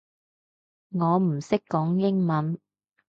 [0.93, 2.59] 我唔識講英文